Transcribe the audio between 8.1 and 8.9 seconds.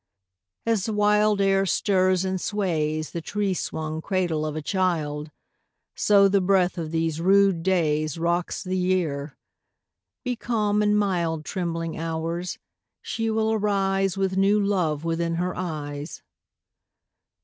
_15 Rocks the